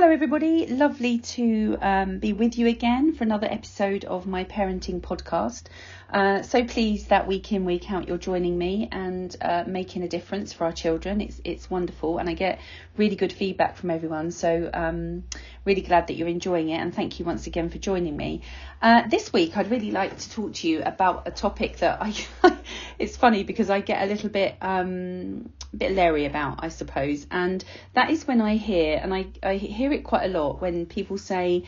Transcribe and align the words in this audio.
Hello, 0.00 0.12
everybody. 0.14 0.66
Lovely 0.66 1.18
to 1.18 1.76
um, 1.82 2.20
be 2.20 2.32
with 2.32 2.56
you 2.56 2.66
again 2.68 3.12
for 3.12 3.22
another 3.22 3.46
episode 3.46 4.06
of 4.06 4.26
my 4.26 4.44
parenting 4.44 5.02
podcast. 5.02 5.64
Uh, 6.10 6.40
so 6.40 6.64
pleased 6.64 7.10
that 7.10 7.26
week 7.26 7.52
in, 7.52 7.66
week 7.66 7.92
out, 7.92 8.08
you're 8.08 8.16
joining 8.16 8.56
me 8.56 8.88
and 8.90 9.36
uh, 9.42 9.64
making 9.66 10.02
a 10.02 10.08
difference 10.08 10.54
for 10.54 10.64
our 10.64 10.72
children. 10.72 11.20
It's 11.20 11.38
it's 11.44 11.68
wonderful, 11.68 12.16
and 12.16 12.30
I 12.30 12.32
get 12.32 12.60
really 12.96 13.14
good 13.14 13.30
feedback 13.30 13.76
from 13.76 13.90
everyone. 13.90 14.30
So 14.30 14.70
um, 14.72 15.24
really 15.66 15.82
glad 15.82 16.06
that 16.06 16.14
you're 16.14 16.28
enjoying 16.28 16.70
it, 16.70 16.78
and 16.78 16.94
thank 16.94 17.18
you 17.18 17.26
once 17.26 17.46
again 17.46 17.68
for 17.68 17.76
joining 17.76 18.16
me. 18.16 18.40
Uh, 18.80 19.06
this 19.06 19.34
week, 19.34 19.58
I'd 19.58 19.70
really 19.70 19.90
like 19.90 20.16
to 20.16 20.30
talk 20.30 20.54
to 20.54 20.68
you 20.68 20.82
about 20.82 21.28
a 21.28 21.30
topic 21.30 21.76
that 21.80 21.98
I. 22.00 22.14
it's 23.00 23.16
funny 23.16 23.42
because 23.44 23.70
I 23.70 23.80
get 23.80 24.02
a 24.02 24.06
little 24.06 24.28
bit 24.28 24.56
um, 24.60 25.50
a 25.72 25.76
bit 25.76 25.92
leery 25.92 26.26
about, 26.26 26.62
I 26.62 26.68
suppose, 26.68 27.26
and 27.30 27.64
that 27.94 28.10
is 28.10 28.26
when 28.26 28.40
I 28.42 28.56
hear, 28.56 29.00
and 29.02 29.14
I 29.14 29.26
I 29.42 29.54
hear 29.54 29.90
it 29.92 30.04
quite 30.04 30.24
a 30.24 30.28
lot 30.28 30.60
when 30.60 30.84
people 30.84 31.16
say, 31.16 31.64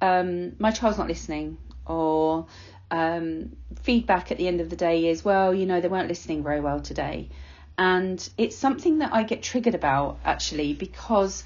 um, 0.00 0.54
"My 0.58 0.70
child's 0.70 0.96
not 0.96 1.08
listening," 1.08 1.58
or 1.86 2.46
um, 2.90 3.56
feedback 3.82 4.30
at 4.30 4.38
the 4.38 4.46
end 4.46 4.60
of 4.60 4.70
the 4.70 4.76
day 4.76 5.08
is, 5.08 5.24
well, 5.24 5.52
you 5.52 5.66
know, 5.66 5.80
they 5.80 5.88
weren't 5.88 6.08
listening 6.08 6.44
very 6.44 6.60
well 6.60 6.80
today. 6.80 7.30
And 7.76 8.26
it's 8.38 8.56
something 8.56 8.98
that 9.00 9.12
I 9.12 9.24
get 9.24 9.42
triggered 9.42 9.74
about 9.74 10.18
actually 10.24 10.72
because 10.72 11.44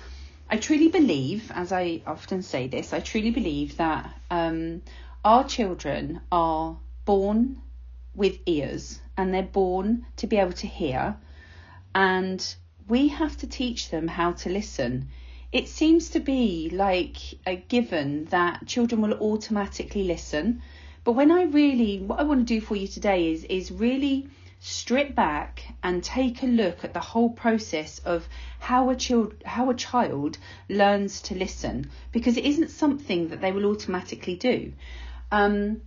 I 0.48 0.58
truly 0.58 0.88
believe, 0.88 1.50
as 1.54 1.72
I 1.72 2.02
often 2.06 2.42
say 2.42 2.68
this, 2.68 2.92
I 2.92 3.00
truly 3.00 3.30
believe 3.30 3.78
that 3.78 4.10
um, 4.30 4.82
our 5.24 5.44
children 5.44 6.20
are 6.30 6.78
born 7.04 7.56
with 8.14 8.38
ears 8.46 9.00
and 9.20 9.32
they're 9.32 9.42
born 9.42 10.06
to 10.16 10.26
be 10.26 10.36
able 10.36 10.52
to 10.52 10.66
hear. 10.66 11.16
And 11.94 12.54
we 12.88 13.08
have 13.08 13.36
to 13.38 13.46
teach 13.46 13.90
them 13.90 14.08
how 14.08 14.32
to 14.32 14.50
listen. 14.50 15.08
It 15.52 15.68
seems 15.68 16.10
to 16.10 16.20
be 16.20 16.70
like 16.70 17.16
a 17.46 17.56
given 17.56 18.26
that 18.26 18.66
children 18.66 19.00
will 19.00 19.14
automatically 19.14 20.04
listen 20.04 20.62
but 21.02 21.12
when 21.12 21.30
I 21.30 21.44
really, 21.44 21.98
what 21.98 22.20
I 22.20 22.24
want 22.24 22.46
to 22.46 22.54
do 22.54 22.60
for 22.60 22.76
you 22.76 22.86
today 22.86 23.32
is 23.32 23.44
is 23.44 23.72
really 23.72 24.28
strip 24.58 25.14
back 25.14 25.64
and 25.82 26.04
take 26.04 26.42
a 26.42 26.46
look 26.46 26.84
at 26.84 26.92
the 26.92 27.00
whole 27.00 27.30
process 27.30 28.00
of 28.00 28.28
how 28.58 28.90
a 28.90 28.96
child 28.96 29.34
how 29.46 29.70
a 29.70 29.74
child 29.74 30.36
learns 30.68 31.22
to 31.22 31.34
listen 31.34 31.90
because 32.12 32.36
it 32.36 32.44
isn't 32.44 32.68
something 32.68 33.28
that 33.28 33.40
they 33.40 33.50
will 33.50 33.64
automatically 33.64 34.36
do. 34.36 34.74
Um, 35.32 35.80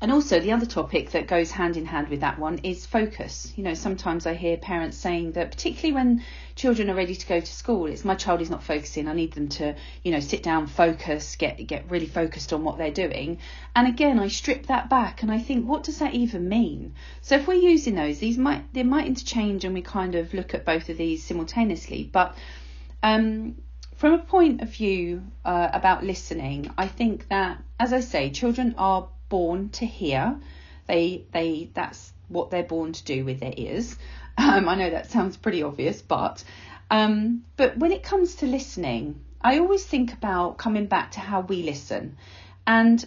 and 0.00 0.12
also, 0.12 0.38
the 0.38 0.52
other 0.52 0.66
topic 0.66 1.10
that 1.10 1.26
goes 1.26 1.50
hand 1.50 1.76
in 1.76 1.84
hand 1.84 2.08
with 2.08 2.20
that 2.20 2.38
one 2.38 2.58
is 2.58 2.86
focus. 2.86 3.52
You 3.56 3.64
know, 3.64 3.74
sometimes 3.74 4.26
I 4.26 4.34
hear 4.34 4.56
parents 4.56 4.96
saying 4.96 5.32
that, 5.32 5.50
particularly 5.50 5.92
when 5.92 6.24
children 6.54 6.88
are 6.88 6.94
ready 6.94 7.16
to 7.16 7.26
go 7.26 7.40
to 7.40 7.52
school, 7.52 7.86
it's 7.86 8.04
my 8.04 8.14
child 8.14 8.40
is 8.40 8.48
not 8.48 8.62
focusing. 8.62 9.08
I 9.08 9.14
need 9.14 9.32
them 9.32 9.48
to, 9.48 9.74
you 10.04 10.12
know, 10.12 10.20
sit 10.20 10.44
down, 10.44 10.68
focus, 10.68 11.34
get 11.34 11.66
get 11.66 11.90
really 11.90 12.06
focused 12.06 12.52
on 12.52 12.62
what 12.62 12.78
they're 12.78 12.92
doing. 12.92 13.38
And 13.74 13.88
again, 13.88 14.20
I 14.20 14.28
strip 14.28 14.66
that 14.66 14.88
back 14.88 15.22
and 15.22 15.32
I 15.32 15.40
think, 15.40 15.66
what 15.66 15.82
does 15.82 15.98
that 15.98 16.14
even 16.14 16.48
mean? 16.48 16.94
So 17.22 17.34
if 17.34 17.48
we're 17.48 17.54
using 17.54 17.96
those, 17.96 18.20
these 18.20 18.38
might 18.38 18.72
they 18.72 18.84
might 18.84 19.08
interchange, 19.08 19.64
and 19.64 19.74
we 19.74 19.82
kind 19.82 20.14
of 20.14 20.32
look 20.32 20.54
at 20.54 20.64
both 20.64 20.88
of 20.90 20.96
these 20.96 21.24
simultaneously. 21.24 22.08
But 22.12 22.36
um, 23.02 23.56
from 23.96 24.12
a 24.12 24.18
point 24.18 24.60
of 24.60 24.70
view 24.70 25.24
uh, 25.44 25.70
about 25.72 26.04
listening, 26.04 26.70
I 26.78 26.86
think 26.86 27.26
that, 27.30 27.60
as 27.80 27.92
I 27.92 27.98
say, 27.98 28.30
children 28.30 28.76
are 28.78 29.08
born 29.28 29.70
to 29.70 29.86
hear. 29.86 30.38
They 30.86 31.24
they 31.32 31.70
that's 31.74 32.12
what 32.28 32.50
they're 32.50 32.62
born 32.62 32.92
to 32.92 33.04
do 33.04 33.24
with 33.24 33.40
their 33.40 33.54
ears. 33.56 33.96
Um, 34.36 34.68
I 34.68 34.76
know 34.76 34.90
that 34.90 35.10
sounds 35.10 35.36
pretty 35.36 35.62
obvious, 35.62 36.00
but 36.00 36.44
um, 36.90 37.44
but 37.56 37.76
when 37.76 37.92
it 37.92 38.02
comes 38.02 38.36
to 38.36 38.46
listening, 38.46 39.20
I 39.40 39.58
always 39.58 39.84
think 39.84 40.12
about 40.12 40.58
coming 40.58 40.86
back 40.86 41.12
to 41.12 41.20
how 41.20 41.40
we 41.40 41.62
listen 41.62 42.16
and 42.66 43.04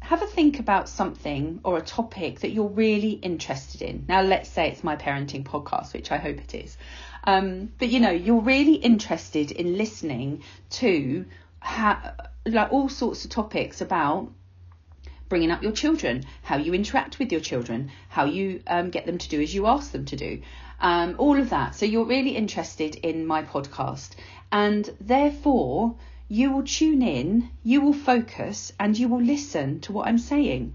have 0.00 0.22
a 0.22 0.26
think 0.26 0.60
about 0.60 0.88
something 0.88 1.60
or 1.64 1.78
a 1.78 1.82
topic 1.82 2.40
that 2.40 2.50
you're 2.50 2.68
really 2.68 3.10
interested 3.10 3.82
in. 3.82 4.04
Now, 4.06 4.22
let's 4.22 4.48
say 4.48 4.68
it's 4.70 4.84
my 4.84 4.96
parenting 4.96 5.42
podcast, 5.42 5.94
which 5.94 6.12
I 6.12 6.18
hope 6.18 6.38
it 6.38 6.54
is. 6.54 6.76
Um, 7.24 7.72
but 7.78 7.88
you 7.88 7.98
know, 7.98 8.10
you're 8.10 8.40
really 8.40 8.74
interested 8.74 9.50
in 9.50 9.76
listening 9.76 10.44
to 10.70 11.24
ha- 11.58 12.14
like 12.44 12.72
all 12.72 12.88
sorts 12.88 13.24
of 13.24 13.30
topics 13.32 13.80
about 13.80 14.30
bringing 15.28 15.50
up 15.50 15.62
your 15.62 15.72
children, 15.72 16.24
how 16.42 16.56
you 16.56 16.74
interact 16.74 17.18
with 17.18 17.32
your 17.32 17.40
children, 17.40 17.90
how 18.08 18.24
you 18.24 18.62
um, 18.66 18.90
get 18.90 19.06
them 19.06 19.18
to 19.18 19.28
do 19.28 19.40
as 19.40 19.54
you 19.54 19.66
ask 19.66 19.92
them 19.92 20.04
to 20.04 20.16
do, 20.16 20.42
um, 20.80 21.14
all 21.18 21.38
of 21.38 21.50
that. 21.50 21.74
So 21.74 21.86
you're 21.86 22.04
really 22.04 22.36
interested 22.36 22.94
in 22.96 23.26
my 23.26 23.42
podcast, 23.42 24.10
and 24.52 24.88
therefore 25.00 25.96
you 26.28 26.50
will 26.52 26.64
tune 26.64 27.02
in, 27.02 27.50
you 27.62 27.80
will 27.80 27.92
focus, 27.92 28.72
and 28.80 28.98
you 28.98 29.08
will 29.08 29.22
listen 29.22 29.80
to 29.80 29.92
what 29.92 30.08
I'm 30.08 30.18
saying. 30.18 30.74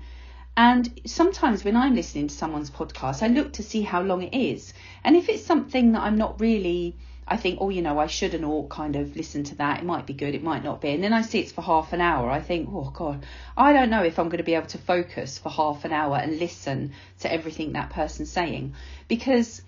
And 0.57 1.01
sometimes 1.05 1.63
when 1.63 1.77
I'm 1.77 1.95
listening 1.95 2.27
to 2.27 2.35
someone's 2.35 2.69
podcast, 2.69 3.23
I 3.23 3.27
look 3.27 3.53
to 3.53 3.63
see 3.63 3.81
how 3.81 4.01
long 4.01 4.21
it 4.21 4.33
is. 4.33 4.73
And 5.03 5.15
if 5.15 5.29
it's 5.29 5.45
something 5.45 5.93
that 5.93 6.03
I'm 6.03 6.17
not 6.17 6.39
really 6.41 6.97
I 7.31 7.37
think, 7.37 7.59
oh, 7.61 7.69
you 7.69 7.81
know, 7.81 7.97
I 7.97 8.07
should 8.07 8.33
and 8.33 8.43
ought 8.43 8.69
kind 8.69 8.97
of 8.97 9.15
listen 9.15 9.45
to 9.45 9.55
that. 9.55 9.79
It 9.79 9.85
might 9.85 10.05
be 10.05 10.11
good, 10.11 10.35
it 10.35 10.43
might 10.43 10.65
not 10.65 10.81
be. 10.81 10.89
And 10.89 11.01
then 11.01 11.13
I 11.13 11.21
see 11.21 11.39
it's 11.39 11.53
for 11.53 11.61
half 11.61 11.93
an 11.93 12.01
hour. 12.01 12.29
I 12.29 12.41
think, 12.41 12.67
oh, 12.69 12.91
God, 12.93 13.25
I 13.55 13.71
don't 13.71 13.89
know 13.89 14.03
if 14.03 14.19
I'm 14.19 14.27
going 14.27 14.39
to 14.39 14.43
be 14.43 14.55
able 14.55 14.67
to 14.67 14.77
focus 14.77 15.37
for 15.37 15.49
half 15.49 15.85
an 15.85 15.93
hour 15.93 16.17
and 16.17 16.39
listen 16.39 16.91
to 17.21 17.31
everything 17.31 17.71
that 17.71 17.89
person's 17.89 18.29
saying. 18.29 18.73
Because, 19.07 19.61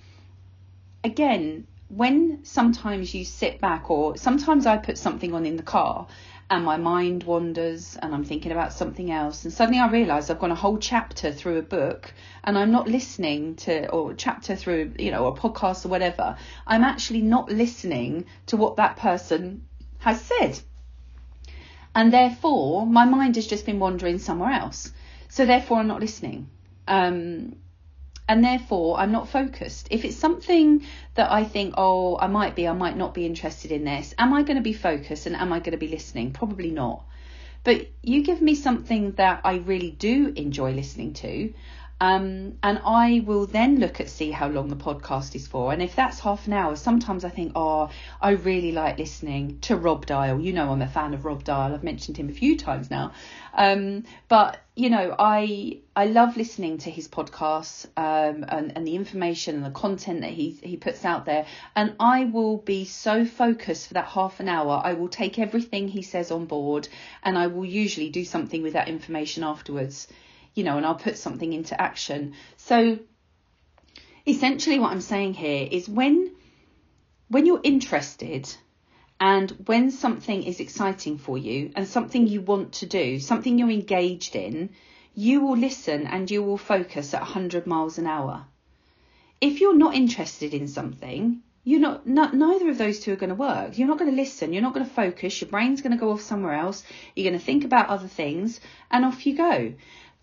again, 1.05 1.65
when 1.87 2.43
sometimes 2.43 3.15
you 3.15 3.23
sit 3.23 3.61
back, 3.61 3.89
or 3.89 4.17
sometimes 4.17 4.65
I 4.65 4.75
put 4.75 4.97
something 4.97 5.33
on 5.33 5.45
in 5.45 5.55
the 5.55 5.63
car 5.63 6.07
and 6.49 6.63
my 6.63 6.77
mind 6.77 7.23
wanders 7.23 7.97
and 8.01 8.13
I'm 8.13 8.23
thinking 8.23 8.51
about 8.51 8.73
something 8.73 9.11
else. 9.11 9.43
And 9.43 9.53
suddenly 9.53 9.79
I 9.79 9.89
realise 9.89 10.29
I've 10.29 10.39
gone 10.39 10.51
a 10.51 10.55
whole 10.55 10.77
chapter 10.77 11.31
through 11.31 11.57
a 11.57 11.63
book 11.63 12.13
and 12.43 12.57
I'm 12.57 12.71
not 12.71 12.87
listening 12.87 13.55
to, 13.57 13.89
or 13.89 14.13
chapter 14.13 14.55
through, 14.55 14.93
you 14.99 15.11
know, 15.11 15.27
a 15.27 15.35
podcast 15.35 15.85
or 15.85 15.89
whatever. 15.89 16.37
I'm 16.67 16.83
actually 16.83 17.21
not 17.21 17.49
listening 17.49 18.25
to 18.47 18.57
what 18.57 18.77
that 18.77 18.97
person 18.97 19.67
has 19.99 20.21
said. 20.21 20.59
And 21.95 22.11
therefore, 22.11 22.85
my 22.85 23.05
mind 23.05 23.35
has 23.35 23.47
just 23.47 23.65
been 23.65 23.79
wandering 23.79 24.19
somewhere 24.19 24.51
else. 24.51 24.91
So 25.29 25.45
therefore, 25.45 25.79
I'm 25.79 25.87
not 25.87 26.01
listening. 26.01 26.49
Um, 26.87 27.55
and 28.27 28.43
therefore 28.43 28.99
I'm 28.99 29.11
not 29.11 29.29
focused. 29.29 29.87
If 29.91 30.05
it's 30.05 30.15
something 30.15 30.85
that 31.15 31.31
I 31.31 31.43
think, 31.43 31.75
oh, 31.77 32.17
I 32.17 32.27
might 32.27 32.55
be, 32.55 32.67
I 32.67 32.73
might 32.73 32.97
not 32.97 33.13
be 33.13 33.25
interested 33.25 33.71
in 33.71 33.83
this, 33.83 34.13
am 34.17 34.33
I 34.33 34.43
going 34.43 34.57
to 34.57 34.63
be 34.63 34.73
focused 34.73 35.25
and 35.25 35.35
am 35.35 35.51
I 35.51 35.59
going 35.59 35.71
to 35.71 35.77
be 35.77 35.87
listening? 35.87 36.31
Probably 36.31 36.71
not. 36.71 37.03
But 37.63 37.87
you 38.01 38.23
give 38.23 38.41
me 38.41 38.55
something 38.55 39.13
that 39.13 39.41
I 39.43 39.55
really 39.55 39.91
do 39.91 40.33
enjoy 40.35 40.71
listening 40.71 41.13
to, 41.15 41.53
um, 42.03 42.57
and 42.61 42.81
I 42.83 43.23
will 43.25 43.45
then 43.45 43.79
look 43.79 44.01
at 44.01 44.09
see 44.09 44.29
how 44.29 44.49
long 44.49 44.67
the 44.67 44.75
podcast 44.75 45.35
is 45.35 45.47
for. 45.47 45.71
And 45.71 45.81
if 45.81 45.95
that's 45.95 46.19
half 46.19 46.47
an 46.47 46.51
hour, 46.51 46.75
sometimes 46.75 47.23
I 47.23 47.29
think, 47.29 47.53
oh, 47.55 47.91
I 48.21 48.31
really 48.31 48.73
like 48.73 48.97
listening 48.97 49.59
to 49.61 49.77
Rob 49.77 50.05
Dial. 50.05 50.37
You 50.41 50.51
know, 50.51 50.69
I'm 50.73 50.81
a 50.81 50.87
fan 50.87 51.13
of 51.13 51.23
Rob 51.23 51.45
Dial. 51.45 51.73
I've 51.73 51.81
mentioned 51.81 52.17
him 52.17 52.27
a 52.27 52.33
few 52.33 52.57
times 52.57 52.91
now. 52.91 53.13
Um, 53.53 54.03
but 54.27 54.57
you 54.75 54.89
know, 54.89 55.15
I 55.17 55.77
I 55.95 56.07
love 56.07 56.35
listening 56.35 56.79
to 56.79 56.91
his 56.91 57.07
podcasts 57.07 57.85
um, 57.95 58.43
and 58.49 58.73
and 58.75 58.85
the 58.85 58.97
information 58.97 59.55
and 59.55 59.65
the 59.65 59.71
content 59.71 60.21
that 60.21 60.31
he 60.31 60.59
he 60.61 60.75
puts 60.75 61.05
out 61.05 61.25
there. 61.25 61.45
And 61.73 61.95
I 62.01 62.25
will 62.25 62.57
be 62.57 62.83
so 62.83 63.23
focused 63.23 63.87
for 63.87 63.93
that 63.93 64.07
half 64.07 64.41
an 64.41 64.49
hour. 64.49 64.81
I 64.83 64.91
will 64.91 65.07
take 65.07 65.39
everything 65.39 65.87
he 65.87 66.01
says 66.01 66.31
on 66.31 66.47
board, 66.47 66.89
and 67.23 67.37
I 67.37 67.47
will 67.47 67.63
usually 67.63 68.09
do 68.09 68.25
something 68.25 68.61
with 68.61 68.73
that 68.73 68.89
information 68.89 69.45
afterwards 69.45 70.09
you 70.53 70.63
know, 70.63 70.77
and 70.77 70.85
I'll 70.85 70.95
put 70.95 71.17
something 71.17 71.51
into 71.51 71.79
action. 71.79 72.33
So 72.57 72.99
essentially 74.27 74.79
what 74.79 74.91
I'm 74.91 75.01
saying 75.01 75.33
here 75.33 75.67
is 75.69 75.89
when 75.89 76.31
when 77.29 77.45
you're 77.45 77.61
interested 77.63 78.47
and 79.19 79.51
when 79.65 79.89
something 79.89 80.43
is 80.43 80.59
exciting 80.59 81.17
for 81.17 81.37
you 81.37 81.71
and 81.75 81.87
something 81.87 82.27
you 82.27 82.41
want 82.41 82.73
to 82.73 82.85
do, 82.85 83.19
something 83.19 83.57
you're 83.57 83.71
engaged 83.71 84.35
in, 84.35 84.69
you 85.15 85.41
will 85.41 85.57
listen 85.57 86.05
and 86.07 86.29
you 86.29 86.43
will 86.43 86.57
focus 86.57 87.13
at 87.13 87.21
100 87.21 87.65
miles 87.65 87.97
an 87.97 88.05
hour. 88.05 88.45
If 89.41 89.61
you're 89.61 89.77
not 89.77 89.95
interested 89.95 90.53
in 90.53 90.67
something, 90.67 91.41
you're 91.63 91.79
not, 91.79 92.05
not 92.05 92.33
neither 92.33 92.69
of 92.69 92.77
those 92.77 92.99
two 92.99 93.13
are 93.13 93.17
going 93.17 93.29
to 93.29 93.35
work. 93.35 93.77
You're 93.77 93.87
not 93.87 93.97
going 93.97 94.11
to 94.11 94.15
listen, 94.15 94.53
you're 94.53 94.61
not 94.61 94.73
going 94.73 94.85
to 94.85 94.91
focus, 94.91 95.39
your 95.39 95.49
brain's 95.49 95.81
going 95.81 95.93
to 95.93 95.99
go 95.99 96.11
off 96.11 96.21
somewhere 96.21 96.53
else, 96.53 96.83
you're 97.15 97.29
going 97.29 97.39
to 97.39 97.45
think 97.45 97.63
about 97.63 97.89
other 97.89 98.07
things, 98.07 98.59
and 98.91 99.05
off 99.05 99.25
you 99.25 99.35
go. 99.35 99.73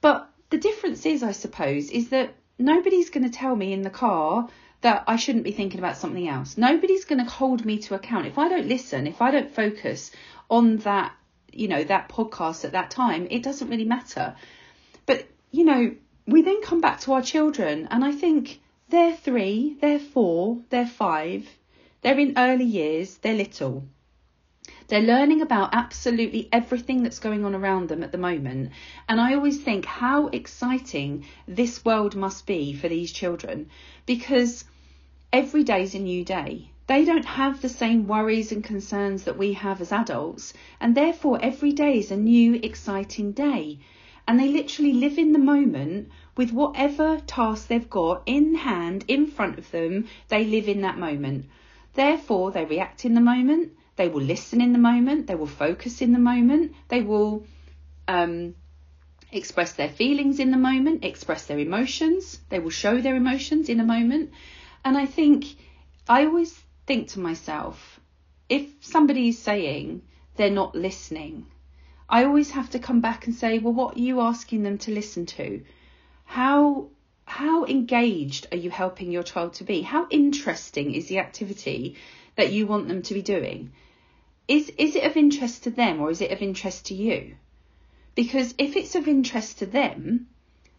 But 0.00 0.29
the 0.50 0.58
difference 0.58 1.06
is, 1.06 1.22
I 1.22 1.32
suppose, 1.32 1.90
is 1.90 2.10
that 2.10 2.34
nobody's 2.58 3.10
going 3.10 3.24
to 3.24 3.30
tell 3.30 3.56
me 3.56 3.72
in 3.72 3.82
the 3.82 3.90
car 3.90 4.48
that 4.82 5.04
I 5.06 5.16
shouldn't 5.16 5.44
be 5.44 5.52
thinking 5.52 5.78
about 5.78 5.96
something 5.96 6.28
else. 6.28 6.56
Nobody's 6.56 7.04
going 7.04 7.24
to 7.24 7.30
hold 7.30 7.64
me 7.64 7.78
to 7.78 7.94
account. 7.94 8.26
If 8.26 8.38
I 8.38 8.48
don't 8.48 8.66
listen, 8.66 9.06
if 9.06 9.22
I 9.22 9.30
don't 9.30 9.50
focus 9.50 10.10
on 10.48 10.78
that, 10.78 11.12
you 11.52 11.68
know, 11.68 11.84
that 11.84 12.08
podcast 12.08 12.64
at 12.64 12.72
that 12.72 12.90
time, 12.90 13.26
it 13.30 13.42
doesn't 13.42 13.68
really 13.68 13.84
matter. 13.84 14.34
But, 15.06 15.26
you 15.50 15.64
know, 15.64 15.94
we 16.26 16.42
then 16.42 16.62
come 16.62 16.80
back 16.80 17.00
to 17.00 17.12
our 17.12 17.22
children 17.22 17.88
and 17.90 18.04
I 18.04 18.12
think 18.12 18.60
they're 18.88 19.14
three, 19.14 19.76
they're 19.80 19.98
four, 19.98 20.58
they're 20.70 20.86
five, 20.86 21.48
they're 22.02 22.18
in 22.18 22.34
early 22.36 22.64
years, 22.64 23.18
they're 23.18 23.34
little. 23.34 23.84
They're 24.90 25.00
learning 25.00 25.40
about 25.40 25.72
absolutely 25.72 26.48
everything 26.50 27.04
that's 27.04 27.20
going 27.20 27.44
on 27.44 27.54
around 27.54 27.88
them 27.88 28.02
at 28.02 28.10
the 28.10 28.18
moment. 28.18 28.72
And 29.08 29.20
I 29.20 29.34
always 29.34 29.62
think 29.62 29.84
how 29.84 30.26
exciting 30.26 31.26
this 31.46 31.84
world 31.84 32.16
must 32.16 32.44
be 32.44 32.72
for 32.72 32.88
these 32.88 33.12
children 33.12 33.68
because 34.04 34.64
every 35.32 35.62
day 35.62 35.84
is 35.84 35.94
a 35.94 36.00
new 36.00 36.24
day. 36.24 36.70
They 36.88 37.04
don't 37.04 37.24
have 37.24 37.62
the 37.62 37.68
same 37.68 38.08
worries 38.08 38.50
and 38.50 38.64
concerns 38.64 39.22
that 39.22 39.38
we 39.38 39.52
have 39.52 39.80
as 39.80 39.92
adults, 39.92 40.54
and 40.80 40.96
therefore 40.96 41.38
every 41.40 41.70
day 41.70 42.00
is 42.00 42.10
a 42.10 42.16
new, 42.16 42.54
exciting 42.54 43.30
day. 43.30 43.78
And 44.26 44.40
they 44.40 44.48
literally 44.48 44.94
live 44.94 45.18
in 45.18 45.32
the 45.32 45.38
moment 45.38 46.08
with 46.36 46.52
whatever 46.52 47.22
task 47.28 47.68
they've 47.68 47.88
got 47.88 48.24
in 48.26 48.56
hand, 48.56 49.04
in 49.06 49.28
front 49.28 49.56
of 49.56 49.70
them, 49.70 50.08
they 50.26 50.44
live 50.44 50.68
in 50.68 50.80
that 50.80 50.98
moment. 50.98 51.46
Therefore, 51.94 52.50
they 52.50 52.64
react 52.64 53.04
in 53.04 53.14
the 53.14 53.20
moment, 53.20 53.70
they 54.00 54.08
will 54.08 54.22
listen 54.22 54.62
in 54.62 54.72
the 54.72 54.78
moment, 54.78 55.26
they 55.26 55.34
will 55.34 55.46
focus 55.46 56.00
in 56.00 56.14
the 56.14 56.18
moment, 56.18 56.72
they 56.88 57.02
will 57.02 57.44
um, 58.08 58.54
express 59.30 59.74
their 59.74 59.90
feelings 59.90 60.40
in 60.40 60.50
the 60.50 60.56
moment, 60.56 61.04
express 61.04 61.44
their 61.44 61.58
emotions, 61.58 62.40
they 62.48 62.58
will 62.58 62.70
show 62.70 62.98
their 62.98 63.14
emotions 63.14 63.68
in 63.68 63.78
a 63.78 63.84
moment. 63.84 64.30
And 64.86 64.96
I 64.96 65.04
think, 65.04 65.44
I 66.08 66.24
always 66.24 66.58
think 66.86 67.08
to 67.08 67.20
myself, 67.20 68.00
if 68.48 68.70
somebody 68.80 69.28
is 69.28 69.38
saying 69.38 70.00
they're 70.34 70.48
not 70.48 70.74
listening, 70.74 71.44
I 72.08 72.24
always 72.24 72.52
have 72.52 72.70
to 72.70 72.78
come 72.78 73.02
back 73.02 73.26
and 73.26 73.34
say, 73.34 73.58
well, 73.58 73.74
what 73.74 73.98
are 73.98 74.06
you 74.08 74.22
asking 74.22 74.62
them 74.62 74.78
to 74.78 74.92
listen 74.92 75.26
to? 75.26 75.62
How 76.24 76.88
how 77.26 77.66
engaged 77.66 78.48
are 78.50 78.56
you 78.56 78.70
helping 78.70 79.12
your 79.12 79.22
child 79.24 79.52
to 79.54 79.64
be? 79.64 79.82
How 79.82 80.06
interesting 80.08 80.94
is 80.94 81.06
the 81.08 81.18
activity 81.18 81.96
that 82.36 82.50
you 82.50 82.66
want 82.66 82.88
them 82.88 83.02
to 83.02 83.14
be 83.14 83.20
doing? 83.22 83.72
Is 84.48 84.70
is 84.78 84.96
it 84.96 85.04
of 85.04 85.16
interest 85.16 85.64
to 85.64 85.70
them 85.70 86.00
or 86.00 86.10
is 86.10 86.20
it 86.20 86.32
of 86.32 86.42
interest 86.42 86.86
to 86.86 86.94
you? 86.94 87.36
Because 88.14 88.54
if 88.58 88.76
it's 88.76 88.94
of 88.94 89.06
interest 89.06 89.58
to 89.58 89.66
them, 89.66 90.28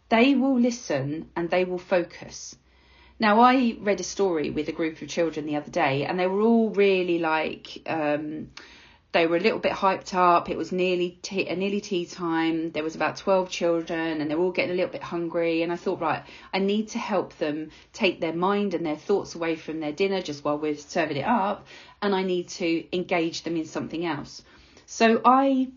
they 0.08 0.34
will 0.34 0.58
listen 0.58 1.30
and 1.34 1.48
they 1.48 1.64
will 1.64 1.78
focus. 1.78 2.56
Now, 3.18 3.40
I 3.40 3.76
read 3.80 4.00
a 4.00 4.04
story 4.04 4.50
with 4.50 4.68
a 4.68 4.72
group 4.72 5.00
of 5.00 5.08
children 5.08 5.46
the 5.46 5.56
other 5.56 5.70
day, 5.70 6.04
and 6.04 6.18
they 6.18 6.26
were 6.26 6.40
all 6.40 6.70
really 6.70 7.18
like, 7.18 7.78
um, 7.86 8.50
they 9.12 9.26
were 9.26 9.36
a 9.36 9.40
little 9.40 9.58
bit 9.58 9.72
hyped 9.72 10.14
up. 10.14 10.48
It 10.48 10.56
was 10.56 10.72
nearly 10.72 11.18
tea, 11.22 11.48
uh, 11.48 11.54
nearly 11.54 11.80
tea 11.80 12.06
time. 12.06 12.72
There 12.72 12.82
was 12.82 12.94
about 12.94 13.16
12 13.16 13.50
children, 13.50 14.20
and 14.20 14.30
they 14.30 14.34
were 14.34 14.44
all 14.44 14.52
getting 14.52 14.72
a 14.72 14.74
little 14.74 14.90
bit 14.90 15.02
hungry. 15.02 15.62
And 15.62 15.70
I 15.70 15.76
thought, 15.76 16.00
right, 16.00 16.22
I 16.52 16.58
need 16.58 16.88
to 16.88 16.98
help 16.98 17.36
them 17.38 17.70
take 17.92 18.20
their 18.20 18.32
mind 18.32 18.74
and 18.74 18.84
their 18.84 18.96
thoughts 18.96 19.34
away 19.34 19.56
from 19.56 19.80
their 19.80 19.92
dinner 19.92 20.22
just 20.22 20.44
while 20.44 20.58
we're 20.58 20.76
serving 20.76 21.18
it 21.18 21.26
up, 21.26 21.66
and 22.00 22.14
I 22.14 22.22
need 22.22 22.48
to 22.48 22.96
engage 22.96 23.42
them 23.42 23.56
in 23.56 23.66
something 23.66 24.04
else. 24.04 24.42
So 24.86 25.20
I 25.24 25.68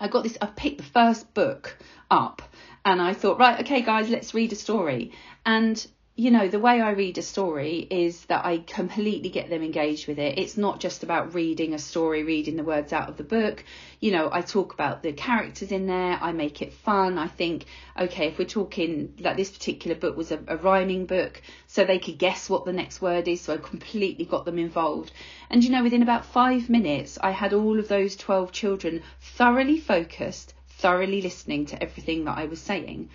I 0.00 0.08
got 0.08 0.22
this, 0.22 0.38
I 0.40 0.46
picked 0.46 0.78
the 0.78 0.84
first 0.84 1.32
book 1.34 1.76
up 2.10 2.42
and 2.84 3.00
I 3.00 3.14
thought, 3.14 3.38
right, 3.38 3.60
okay, 3.60 3.82
guys, 3.82 4.08
let's 4.08 4.34
read 4.34 4.52
a 4.52 4.56
story. 4.56 5.12
And 5.46 5.86
you 6.14 6.30
know, 6.30 6.46
the 6.46 6.58
way 6.58 6.78
I 6.78 6.90
read 6.90 7.16
a 7.16 7.22
story 7.22 7.86
is 7.88 8.26
that 8.26 8.44
I 8.44 8.58
completely 8.58 9.30
get 9.30 9.48
them 9.48 9.62
engaged 9.62 10.06
with 10.06 10.18
it. 10.18 10.38
It's 10.38 10.58
not 10.58 10.78
just 10.78 11.02
about 11.02 11.32
reading 11.32 11.72
a 11.72 11.78
story, 11.78 12.22
reading 12.22 12.56
the 12.56 12.64
words 12.64 12.92
out 12.92 13.08
of 13.08 13.16
the 13.16 13.24
book. 13.24 13.64
You 13.98 14.10
know, 14.12 14.28
I 14.30 14.42
talk 14.42 14.74
about 14.74 15.02
the 15.02 15.14
characters 15.14 15.72
in 15.72 15.86
there, 15.86 16.18
I 16.20 16.32
make 16.32 16.60
it 16.60 16.74
fun. 16.74 17.16
I 17.16 17.28
think, 17.28 17.64
okay, 17.98 18.26
if 18.28 18.38
we're 18.38 18.44
talking, 18.44 19.14
like 19.20 19.38
this 19.38 19.50
particular 19.50 19.96
book 19.96 20.14
was 20.14 20.30
a, 20.30 20.40
a 20.48 20.58
rhyming 20.58 21.06
book, 21.06 21.40
so 21.66 21.82
they 21.82 21.98
could 21.98 22.18
guess 22.18 22.50
what 22.50 22.66
the 22.66 22.74
next 22.74 23.00
word 23.00 23.26
is, 23.26 23.40
so 23.40 23.54
I 23.54 23.56
completely 23.56 24.26
got 24.26 24.44
them 24.44 24.58
involved. 24.58 25.12
And, 25.48 25.64
you 25.64 25.70
know, 25.70 25.82
within 25.82 26.02
about 26.02 26.26
five 26.26 26.68
minutes, 26.68 27.16
I 27.22 27.30
had 27.30 27.54
all 27.54 27.78
of 27.78 27.88
those 27.88 28.16
12 28.16 28.52
children 28.52 29.02
thoroughly 29.18 29.78
focused, 29.78 30.52
thoroughly 30.68 31.22
listening 31.22 31.64
to 31.66 31.82
everything 31.82 32.26
that 32.26 32.36
I 32.36 32.44
was 32.44 32.60
saying, 32.60 33.08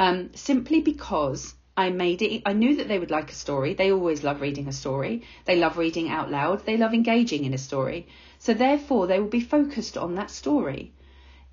um, 0.00 0.30
simply 0.34 0.80
because 0.80 1.54
I 1.80 1.88
made 1.88 2.20
it. 2.20 2.42
I 2.44 2.52
knew 2.52 2.76
that 2.76 2.88
they 2.88 2.98
would 2.98 3.10
like 3.10 3.30
a 3.30 3.34
story. 3.34 3.72
They 3.72 3.90
always 3.90 4.22
love 4.22 4.42
reading 4.42 4.68
a 4.68 4.72
story. 4.72 5.22
They 5.46 5.56
love 5.56 5.78
reading 5.78 6.10
out 6.10 6.30
loud. 6.30 6.66
They 6.66 6.76
love 6.76 6.92
engaging 6.92 7.44
in 7.44 7.54
a 7.54 7.66
story. 7.70 8.06
So 8.38 8.52
therefore, 8.52 9.06
they 9.06 9.18
will 9.18 9.28
be 9.28 9.40
focused 9.40 9.96
on 9.96 10.14
that 10.16 10.30
story. 10.30 10.92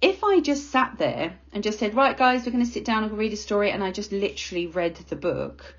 If 0.02 0.26
I 0.26 0.42
just 0.42 0.70
sat 0.70 0.98
there 0.98 1.40
and 1.54 1.64
just 1.64 1.80
said, 1.80 1.96
right, 1.96 2.18
guys, 2.18 2.46
we're 2.46 2.52
going 2.52 2.66
to 2.66 2.72
sit 2.72 2.84
down 2.84 3.06
and 3.06 3.18
read 3.18 3.32
a 3.32 3.38
story, 3.38 3.72
and 3.72 3.82
I 3.82 3.92
just 3.92 4.12
literally 4.12 4.68
read 4.68 4.96
the 4.96 5.16
book, 5.16 5.76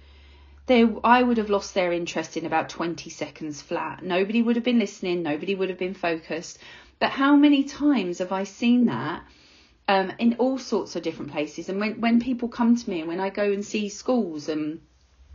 they, 0.64 0.82
I 1.04 1.22
would 1.22 1.36
have 1.36 1.50
lost 1.50 1.74
their 1.74 1.92
interest 1.92 2.36
in 2.36 2.46
about 2.46 2.70
20 2.70 3.10
seconds 3.10 3.60
flat. 3.60 4.02
Nobody 4.02 4.40
would 4.40 4.56
have 4.56 4.64
been 4.64 4.78
listening. 4.78 5.22
Nobody 5.22 5.54
would 5.54 5.68
have 5.68 5.78
been 5.78 5.94
focused. 5.94 6.58
But 6.98 7.10
how 7.10 7.36
many 7.36 7.64
times 7.64 8.18
have 8.18 8.32
I 8.32 8.44
seen 8.44 8.86
that? 8.86 9.24
Um, 9.88 10.12
in 10.18 10.36
all 10.38 10.58
sorts 10.58 10.94
of 10.94 11.02
different 11.02 11.32
places. 11.32 11.68
And 11.68 11.80
when, 11.80 12.00
when 12.00 12.20
people 12.20 12.48
come 12.48 12.76
to 12.76 12.90
me 12.90 13.00
and 13.00 13.08
when 13.08 13.20
I 13.20 13.30
go 13.30 13.50
and 13.50 13.64
see 13.64 13.88
schools 13.88 14.48
and, 14.48 14.80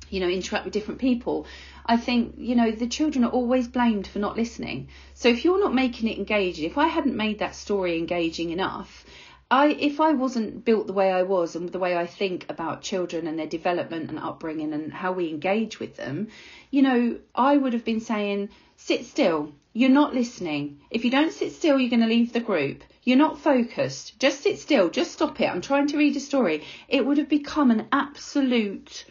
you 0.10 0.20
know, 0.20 0.30
interact 0.30 0.64
with 0.64 0.74
different 0.74 1.02
people, 1.02 1.48
I 1.86 1.98
think, 1.98 2.36
you 2.38 2.56
know, 2.56 2.72
the 2.72 2.88
children 2.88 3.26
are 3.26 3.32
always 3.32 3.68
blamed 3.68 4.06
for 4.06 4.20
not 4.20 4.38
listening. 4.38 4.90
So 5.16 5.28
if 5.28 5.44
you're 5.44 5.60
not 5.60 5.74
making 5.74 6.08
it 6.08 6.20
engaging, 6.20 6.70
if 6.70 6.78
I 6.78 6.88
hadn't 6.88 7.18
made 7.18 7.40
that 7.40 7.56
story 7.56 7.98
engaging 7.98 8.52
enough, 8.52 9.06
I, 9.50 9.68
if 9.68 10.00
I 10.00 10.14
wasn't 10.14 10.64
built 10.64 10.88
the 10.88 10.94
way 10.94 11.12
I 11.12 11.24
was 11.24 11.56
and 11.56 11.70
the 11.70 11.80
way 11.80 11.98
I 11.98 12.06
think 12.06 12.46
about 12.50 12.82
children 12.84 13.28
and 13.28 13.38
their 13.38 13.48
development 13.48 14.10
and 14.10 14.20
upbringing 14.20 14.72
and 14.74 14.94
how 14.94 15.12
we 15.12 15.30
engage 15.30 15.80
with 15.80 15.96
them, 15.96 16.28
you 16.70 16.84
know, 16.84 17.20
I 17.34 17.58
would 17.58 17.74
have 17.74 17.86
been 17.86 18.00
saying, 18.02 18.50
sit 18.78 19.06
still, 19.06 19.52
you're 19.74 19.90
not 19.90 20.14
listening. 20.14 20.80
If 20.92 21.06
you 21.06 21.12
don't 21.12 21.34
sit 21.34 21.54
still, 21.54 21.80
you're 21.80 21.90
going 21.90 22.02
to 22.02 22.08
leave 22.08 22.34
the 22.34 22.40
group. 22.40 22.84
You're 23.04 23.18
not 23.18 23.40
focused. 23.40 24.20
Just 24.20 24.42
sit 24.42 24.60
still. 24.60 24.90
Just 24.90 25.12
stop 25.12 25.40
it. 25.42 25.50
I'm 25.50 25.62
trying 25.62 25.88
to 25.88 25.98
read 25.98 26.16
a 26.16 26.22
story. 26.22 26.64
It 26.88 27.06
would 27.06 27.18
have 27.18 27.30
become 27.30 27.70
an 27.72 27.88
absolute 27.92 29.06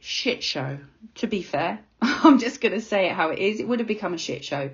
shit 0.00 0.42
show, 0.42 0.78
to 1.16 1.26
be 1.26 1.42
fair. 1.42 1.80
I'm 2.02 2.38
just 2.38 2.60
going 2.60 2.72
to 2.72 2.80
say 2.80 3.06
it 3.06 3.12
how 3.12 3.30
it 3.30 3.38
is. 3.38 3.60
It 3.60 3.68
would 3.68 3.80
have 3.80 3.88
become 3.88 4.14
a 4.14 4.18
shit 4.18 4.44
show. 4.44 4.70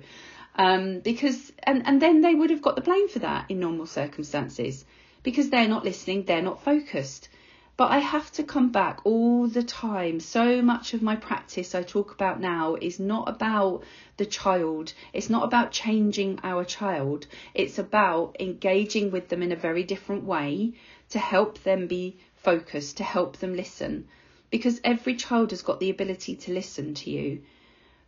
Um, 0.55 0.99
because, 0.99 1.51
and, 1.63 1.85
and 1.85 2.01
then 2.01 2.21
they 2.21 2.35
would 2.35 2.51
have 2.51 2.61
got 2.61 2.75
the 2.75 2.81
blame 2.81 3.09
for 3.09 3.19
that 3.19 3.49
in 3.49 3.59
normal 3.59 3.87
circumstances 3.87 4.85
because 5.23 5.49
they're 5.49 5.67
not 5.67 5.83
listening, 5.83 6.23
they're 6.23 6.41
not 6.41 6.63
focused. 6.63 7.29
But 7.75 7.89
I 7.89 7.97
have 7.97 8.31
to 8.33 8.43
come 8.43 8.71
back 8.71 9.03
all 9.03 9.47
the 9.47 9.63
time. 9.63 10.19
So 10.19 10.61
much 10.61 10.93
of 10.93 11.01
my 11.01 11.15
practice 11.15 11.73
I 11.73 11.81
talk 11.81 12.11
about 12.11 12.39
now 12.39 12.75
is 12.75 12.99
not 12.99 13.27
about 13.27 13.83
the 14.17 14.27
child, 14.27 14.93
it's 15.11 15.27
not 15.27 15.43
about 15.43 15.71
changing 15.71 16.39
our 16.43 16.65
child, 16.65 17.25
it's 17.55 17.79
about 17.79 18.35
engaging 18.39 19.09
with 19.09 19.29
them 19.29 19.41
in 19.41 19.51
a 19.51 19.55
very 19.55 19.83
different 19.83 20.23
way 20.23 20.73
to 21.09 21.17
help 21.17 21.63
them 21.63 21.87
be 21.87 22.17
focused, 22.35 22.97
to 22.97 23.03
help 23.03 23.37
them 23.37 23.55
listen. 23.55 24.07
Because 24.51 24.79
every 24.83 25.15
child 25.15 25.49
has 25.49 25.63
got 25.63 25.79
the 25.79 25.89
ability 25.89 26.35
to 26.35 26.53
listen 26.53 26.93
to 26.93 27.09
you. 27.09 27.41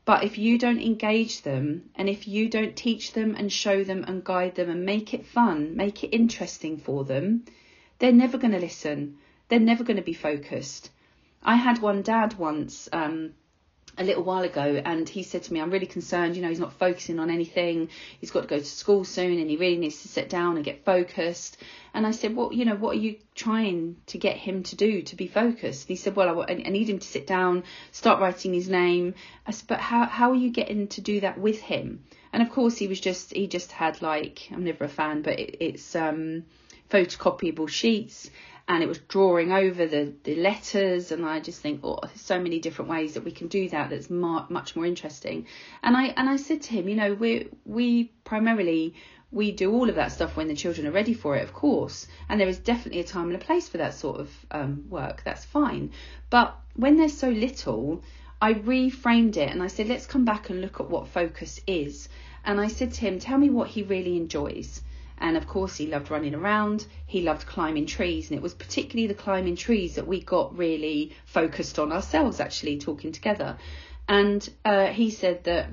But 0.06 0.24
if 0.24 0.38
you 0.38 0.60
don't 0.60 0.80
engage 0.80 1.42
them 1.42 1.89
and 1.96 2.08
if 2.08 2.28
you 2.28 2.50
don't 2.50 2.75
teach 2.75 3.13
them 3.13 3.34
and 3.34 3.51
show 3.51 3.84
them 3.84 4.06
and 4.08 4.24
guide 4.24 4.54
them 4.54 4.70
and 4.70 4.86
make 4.86 5.16
it 5.16 5.25
fun, 5.25 5.75
make 5.75 6.04
it 6.04 6.10
interesting 6.10 6.78
for 6.78 7.04
them, 7.04 7.46
they're 7.98 8.12
never 8.12 8.38
going 8.38 8.54
to 8.54 8.60
listen 8.60 9.18
they're 9.48 9.60
never 9.60 9.84
going 9.84 9.98
to 9.98 10.04
be 10.04 10.14
focused. 10.14 10.90
I 11.44 11.56
had 11.56 11.82
one 11.82 12.02
dad 12.02 12.38
once 12.40 12.90
um, 12.92 13.34
a 13.98 14.04
little 14.04 14.24
while 14.24 14.44
ago, 14.44 14.82
and 14.84 15.08
he 15.08 15.24
said 15.24 15.44
to 15.44 15.54
me, 15.54 15.62
I'm 15.62 15.72
really 15.72 15.86
concerned, 15.86 16.36
you 16.36 16.42
know, 16.42 16.50
he's 16.50 16.60
not 16.60 16.74
focusing 16.74 17.20
on 17.20 17.30
anything. 17.30 17.90
He's 18.20 18.32
got 18.32 18.42
to 18.42 18.48
go 18.48 18.58
to 18.58 18.66
school 18.66 19.04
soon, 19.04 19.40
and 19.40 19.50
he 19.50 19.56
really 19.56 19.78
needs 19.78 20.02
to 20.02 20.08
sit 20.08 20.28
down 20.28 20.56
and 20.56 20.66
get 20.66 20.84
focused. 20.84 21.58
And 21.94 22.06
I 22.06 22.12
said, 22.12 22.36
Well, 22.36 22.52
you 22.52 22.66
know, 22.66 22.75
what 22.75 22.98
are 22.98 23.00
you 23.00 23.18
trying 23.36 23.98
to 24.08 24.18
get 24.18 24.36
him 24.36 24.64
to 24.64 24.75
do 24.75 25.02
to 25.04 25.16
be 25.16 25.28
focused? 25.28 25.84
And 25.84 25.90
he 25.90 25.96
said, 25.96 26.16
Well, 26.16 26.42
I, 26.42 26.54
I 26.54 26.56
need 26.56 26.90
him 26.90 27.00
to 27.00 27.08
sit 27.08 27.28
down, 27.28 27.64
start 27.92 28.20
writing 28.20 28.54
his 28.54 28.68
name. 28.68 29.14
I 29.48 29.52
said, 29.52 29.68
But 29.68 29.80
how, 29.80 30.06
how 30.06 30.32
are 30.32 30.36
you 30.36 30.50
getting 30.50 30.88
to 30.90 31.02
do 31.02 31.22
that 31.22 31.38
with 31.38 31.62
him? 31.62 32.04
And 32.34 32.42
of 32.42 32.52
course, 32.52 32.78
he 32.78 32.88
was 32.88 33.00
just, 33.00 33.34
he 33.34 33.48
just 33.48 33.72
had 33.72 34.02
like, 34.02 34.50
I'm 34.52 34.66
never 34.66 34.84
a 34.84 34.90
fan, 34.90 35.22
but 35.22 35.40
it, 35.40 35.58
it's 35.62 35.96
um, 35.96 36.44
photocopyable 36.90 37.70
sheets 37.70 38.30
and 38.67 38.81
it 38.81 38.88
was 38.88 38.98
drawing 38.98 39.51
over 39.51 39.86
the, 39.86 40.12
the 40.24 40.36
letters 40.36 41.12
and 41.12 41.24
I 41.24 41.39
just 41.39 41.62
think 41.62 41.81
oh 41.84 42.00
there's 42.01 42.19
so 42.19 42.39
many 42.39 42.60
different 42.60 42.89
ways 42.89 43.13
that 43.13 43.24
we 43.24 43.31
can 43.31 43.48
do 43.48 43.69
that 43.69 43.91
that's 43.91 44.10
mar- 44.10 44.48
much 44.50 44.75
more 44.75 44.86
interesting. 44.86 45.45
And 45.84 45.95
I 45.95 46.05
and 46.17 46.27
I 46.27 46.38
said 46.38 46.63
to 46.63 46.72
him 46.72 46.89
you 46.89 46.95
know 46.95 47.13
we 47.13 47.50
we 47.65 48.05
primarily 48.24 48.95
we 49.31 49.51
do 49.51 49.72
all 49.72 49.89
of 49.89 49.95
that 49.95 50.12
stuff 50.12 50.36
when 50.36 50.48
the 50.48 50.55
children 50.55 50.88
are 50.88 50.91
ready 50.91 51.13
for 51.13 51.36
it 51.36 51.43
of 51.43 51.53
course 51.53 52.07
and 52.27 52.39
there 52.39 52.48
is 52.48 52.57
definitely 52.57 53.01
a 53.01 53.03
time 53.03 53.27
and 53.27 53.36
a 53.36 53.45
place 53.45 53.69
for 53.69 53.77
that 53.77 53.93
sort 53.93 54.19
of 54.19 54.31
um, 54.50 54.86
work 54.89 55.22
that's 55.24 55.45
fine. 55.45 55.91
But 56.31 56.55
when 56.75 56.98
there's 56.98 57.17
so 57.17 57.29
little 57.29 58.01
I 58.41 58.55
reframed 58.55 59.38
it 59.38 59.51
and 59.51 59.62
I 59.62 59.67
said 59.67 59.88
let's 59.88 60.07
come 60.07 60.25
back 60.25 60.50
and 60.50 60.62
look 60.62 60.79
at 60.79 60.89
what 60.89 61.07
focus 61.07 61.62
is. 61.67 62.10
And 62.43 62.60
I 62.60 62.67
said 62.67 62.93
to 62.93 63.01
him 63.01 63.19
tell 63.19 63.38
me 63.38 63.50
what 63.50 63.69
he 63.69 63.84
really 63.84 64.17
enjoys 64.17 64.81
and 65.17 65.38
of 65.38 65.48
course, 65.48 65.77
he 65.77 65.88
loved 65.88 66.12
running 66.12 66.36
around. 66.36 66.86
He 67.05 67.22
loved 67.22 67.48
climbing 67.48 67.86
trees. 67.86 68.29
And 68.29 68.38
it 68.38 68.43
was 68.43 68.53
particularly 68.53 69.07
the 69.07 69.13
climbing 69.13 69.55
trees 69.55 69.95
that 69.95 70.07
we 70.07 70.22
got 70.22 70.57
really 70.57 71.15
focused 71.25 71.79
on 71.79 71.91
ourselves, 71.91 72.39
actually, 72.39 72.79
talking 72.79 73.12
together. 73.12 73.57
And 74.07 74.48
uh, 74.63 74.88
he 74.88 75.10
said 75.10 75.45
that 75.45 75.69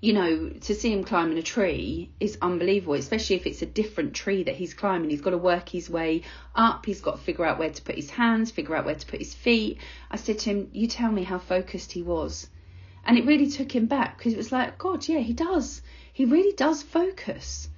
you 0.00 0.14
know, 0.14 0.48
to 0.48 0.74
see 0.74 0.90
him 0.90 1.04
climbing 1.04 1.36
a 1.36 1.42
tree 1.42 2.10
is 2.20 2.38
unbelievable, 2.40 2.94
especially 2.94 3.36
if 3.36 3.46
it's 3.46 3.60
a 3.60 3.66
different 3.66 4.14
tree 4.14 4.42
that 4.44 4.56
he's 4.56 4.72
climbing. 4.72 5.10
He's 5.10 5.20
got 5.20 5.30
to 5.30 5.38
work 5.38 5.68
his 5.68 5.90
way 5.90 6.22
up, 6.54 6.86
he's 6.86 7.02
got 7.02 7.16
to 7.16 7.22
figure 7.22 7.44
out 7.44 7.58
where 7.58 7.68
to 7.68 7.82
put 7.82 7.96
his 7.96 8.08
hands, 8.08 8.50
figure 8.50 8.74
out 8.74 8.86
where 8.86 8.94
to 8.94 9.06
put 9.06 9.18
his 9.18 9.34
feet. 9.34 9.76
I 10.10 10.16
said 10.16 10.38
to 10.40 10.50
him, 10.50 10.70
You 10.72 10.86
tell 10.86 11.12
me 11.12 11.22
how 11.22 11.38
focused 11.38 11.92
he 11.92 12.02
was. 12.02 12.48
And 13.04 13.18
it 13.18 13.26
really 13.26 13.50
took 13.50 13.74
him 13.74 13.86
back 13.86 14.16
because 14.16 14.32
it 14.32 14.38
was 14.38 14.52
like, 14.52 14.78
God, 14.78 15.06
yeah, 15.06 15.18
he 15.18 15.34
does. 15.34 15.82
He 16.12 16.24
really 16.24 16.54
does 16.54 16.82
focus. 16.82 17.68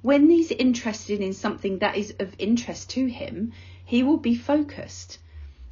When 0.00 0.30
he's 0.30 0.52
interested 0.52 1.20
in 1.20 1.32
something 1.32 1.78
that 1.78 1.96
is 1.96 2.14
of 2.20 2.34
interest 2.38 2.90
to 2.90 3.06
him, 3.06 3.52
he 3.84 4.04
will 4.04 4.16
be 4.16 4.36
focused. 4.36 5.18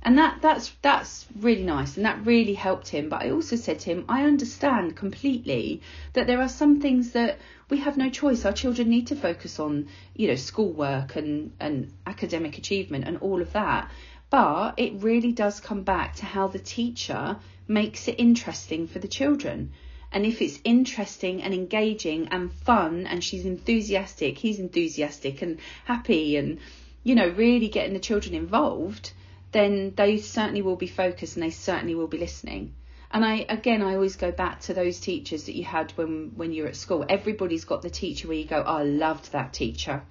And 0.02 0.18
that 0.18 0.42
that's 0.42 0.72
that's 0.82 1.26
really 1.38 1.62
nice 1.62 1.96
and 1.96 2.04
that 2.06 2.26
really 2.26 2.54
helped 2.54 2.88
him. 2.88 3.08
But 3.08 3.22
i 3.22 3.30
also 3.30 3.56
said 3.56 3.78
to 3.80 3.90
him 3.90 4.04
i 4.08 4.24
understand 4.24 4.96
completely 4.96 5.80
that 6.12 6.26
there 6.26 6.40
are 6.40 6.48
some 6.48 6.80
things 6.80 7.12
that 7.12 7.38
we 7.70 7.78
have 7.78 7.96
no 7.96 8.10
choice. 8.10 8.44
Our 8.44 8.52
children 8.52 8.88
need 8.88 9.06
to 9.08 9.16
focus 9.16 9.60
on 9.60 9.88
you 10.14 10.28
know 10.28 10.34
schoolwork 10.34 11.14
and 11.14 11.52
and 11.60 11.92
academic 12.04 12.58
achievement 12.58 13.04
and 13.06 13.18
all 13.18 13.40
of 13.40 13.52
that. 13.52 13.90
But 14.28 14.74
it 14.76 15.02
really 15.02 15.32
does 15.32 15.60
come 15.60 15.82
back 15.82 16.16
to 16.16 16.24
how 16.24 16.48
the 16.48 16.58
teacher 16.58 17.36
makes 17.68 18.08
it 18.08 18.16
interesting 18.18 18.88
for 18.88 18.98
the 18.98 19.08
children 19.08 19.72
and 20.16 20.24
if 20.24 20.40
it's 20.40 20.58
interesting 20.64 21.42
and 21.42 21.52
engaging 21.52 22.28
and 22.28 22.52
fun 22.52 23.06
and 23.06 23.22
she's 23.22 23.44
enthusiastic 23.44 24.38
he's 24.38 24.58
enthusiastic 24.58 25.42
and 25.42 25.58
happy 25.84 26.36
and 26.36 26.58
you 27.04 27.14
know 27.14 27.28
really 27.28 27.68
getting 27.68 27.92
the 27.92 28.08
children 28.08 28.34
involved 28.34 29.12
then 29.56 29.94
they 29.96 30.18
certainly 30.18 30.60
will 30.60 30.76
be 30.76 30.86
focused 30.86 31.36
and 31.36 31.42
they 31.42 31.50
certainly 31.50 31.94
will 31.94 32.06
be 32.06 32.18
listening. 32.18 32.74
And 33.10 33.24
I 33.24 33.46
again 33.48 33.80
I 33.82 33.94
always 33.94 34.16
go 34.16 34.30
back 34.30 34.60
to 34.62 34.74
those 34.74 35.00
teachers 35.00 35.44
that 35.44 35.56
you 35.56 35.64
had 35.64 35.92
when 35.92 36.32
when 36.36 36.52
you're 36.52 36.68
at 36.68 36.76
school. 36.76 37.06
Everybody's 37.08 37.64
got 37.64 37.82
the 37.82 37.90
teacher 37.90 38.28
where 38.28 38.36
you 38.36 38.44
go, 38.44 38.60
I 38.60 38.82
loved 38.82 39.32
that 39.32 39.54
teacher. 39.54 40.02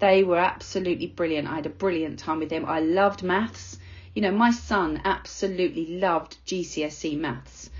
They 0.00 0.22
were 0.22 0.38
absolutely 0.38 1.06
brilliant. 1.06 1.48
I 1.48 1.56
had 1.56 1.66
a 1.66 1.70
brilliant 1.84 2.18
time 2.18 2.40
with 2.40 2.50
them. 2.50 2.64
I 2.66 2.80
loved 2.80 3.22
maths. 3.22 3.78
You 4.14 4.22
know, 4.22 4.32
my 4.32 4.50
son 4.50 5.00
absolutely 5.04 5.86
loved 5.86 6.36
GCSE 6.46 7.16
maths. 7.16 7.70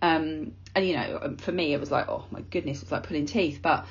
Um, 0.00 0.52
and 0.74 0.86
you 0.86 0.94
know, 0.94 1.18
um, 1.22 1.36
for 1.36 1.52
me 1.52 1.72
it 1.72 1.80
was 1.80 1.90
like, 1.90 2.08
oh 2.08 2.24
my 2.30 2.40
goodness, 2.40 2.78
it 2.78 2.84
was 2.84 2.92
like 2.92 3.04
pulling 3.04 3.26
teeth. 3.26 3.60
But 3.62 3.86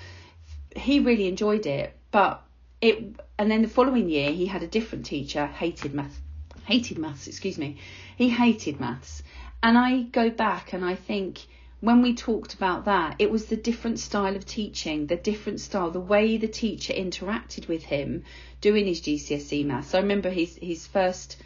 he 0.75 0.99
really 0.99 1.27
enjoyed 1.27 1.65
it. 1.65 1.93
But 2.11 2.43
it, 2.81 3.15
and 3.39 3.49
then 3.49 3.61
the 3.61 3.67
following 3.67 4.09
year 4.09 4.31
he 4.31 4.45
had 4.45 4.63
a 4.63 4.67
different 4.67 5.05
teacher, 5.05 5.45
hated 5.45 5.93
maths 5.93 6.19
hated 6.65 6.97
maths, 6.97 7.27
excuse 7.27 7.57
me. 7.57 7.77
He 8.15 8.29
hated 8.29 8.79
maths. 8.79 9.23
And 9.61 9.77
I 9.77 10.03
go 10.03 10.29
back 10.29 10.73
and 10.73 10.83
I 10.83 10.95
think 10.95 11.39
when 11.79 12.01
we 12.01 12.15
talked 12.15 12.53
about 12.53 12.85
that, 12.85 13.15
it 13.19 13.29
was 13.29 13.45
the 13.45 13.57
different 13.57 13.99
style 13.99 14.35
of 14.35 14.45
teaching, 14.45 15.07
the 15.07 15.17
different 15.17 15.59
style, 15.59 15.91
the 15.91 15.99
way 15.99 16.37
the 16.37 16.47
teacher 16.47 16.93
interacted 16.93 17.67
with 17.67 17.83
him 17.83 18.23
doing 18.61 18.85
his 18.85 19.01
GCSE 19.01 19.65
maths. 19.65 19.93
I 19.93 19.99
remember 19.99 20.29
his 20.29 20.57
his 20.61 20.87
first 20.87 21.37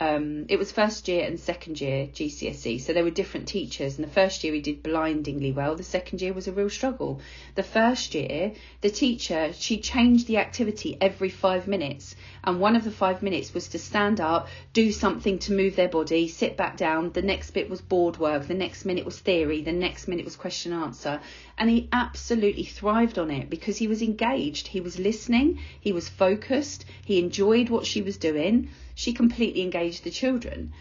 um, 0.00 0.46
it 0.48 0.58
was 0.58 0.72
first 0.72 1.06
year 1.06 1.24
and 1.24 1.38
second 1.38 1.80
year 1.80 2.06
GCSE, 2.08 2.80
so 2.80 2.92
there 2.92 3.04
were 3.04 3.10
different 3.10 3.46
teachers. 3.46 3.96
And 3.96 4.06
the 4.06 4.12
first 4.12 4.42
year 4.42 4.52
he 4.52 4.60
did 4.60 4.82
blindingly 4.82 5.52
well. 5.52 5.76
The 5.76 5.84
second 5.84 6.20
year 6.20 6.32
was 6.32 6.48
a 6.48 6.52
real 6.52 6.68
struggle. 6.68 7.20
The 7.54 7.62
first 7.62 8.14
year, 8.14 8.52
the 8.80 8.90
teacher 8.90 9.52
she 9.52 9.78
changed 9.78 10.26
the 10.26 10.38
activity 10.38 10.96
every 11.00 11.30
five 11.30 11.68
minutes, 11.68 12.16
and 12.44 12.60
one 12.60 12.76
of 12.76 12.84
the 12.84 12.90
five 12.90 13.22
minutes 13.22 13.52
was 13.52 13.68
to 13.68 13.78
stand 13.78 14.20
up, 14.20 14.48
do 14.72 14.92
something 14.92 15.38
to 15.40 15.52
move 15.52 15.76
their 15.76 15.88
body, 15.88 16.28
sit 16.28 16.56
back 16.56 16.76
down. 16.76 17.10
The 17.12 17.22
next 17.22 17.50
bit 17.50 17.68
was 17.68 17.80
board 17.80 18.18
work. 18.18 18.46
The 18.46 18.54
next 18.54 18.84
minute 18.84 19.04
was 19.04 19.18
theory. 19.18 19.62
The 19.62 19.72
next 19.72 20.06
minute 20.06 20.24
was 20.24 20.36
question 20.36 20.72
answer. 20.72 21.20
And 21.58 21.68
he 21.68 21.88
absolutely 21.92 22.64
thrived 22.64 23.18
on 23.18 23.30
it 23.30 23.50
because 23.50 23.78
he 23.78 23.88
was 23.88 24.02
engaged. 24.02 24.68
He 24.68 24.80
was 24.80 24.98
listening. 24.98 25.60
He 25.80 25.92
was 25.92 26.08
focused. 26.08 26.84
He 27.04 27.18
enjoyed 27.18 27.68
what 27.68 27.86
she 27.86 28.02
was 28.02 28.16
doing 28.16 28.68
she 28.94 29.12
completely 29.12 29.62
engaged 29.62 30.04
the 30.04 30.10
children. 30.10 30.72